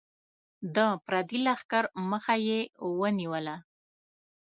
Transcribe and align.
د 0.75 0.77
پردي 1.05 1.39
لښکر 1.45 1.83
مخه 2.11 2.35
یې 2.47 2.59
ونیوله. 2.99 3.55